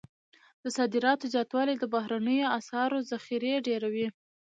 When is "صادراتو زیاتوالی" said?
0.77-1.75